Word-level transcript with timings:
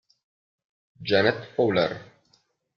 Janet 1.03 1.53
Fowler 1.53 1.93